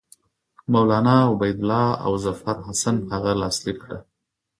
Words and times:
مولنا 0.73 1.15
عبیدالله 1.31 1.85
او 2.05 2.11
ظفرحسن 2.25 2.95
هغه 3.11 3.31
لاسلیک 3.41 3.77
کړه. 3.83 3.97